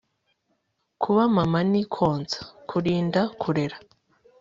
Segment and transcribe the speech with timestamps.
[1.01, 3.77] kuba mama ni konsa, kurinda, kurera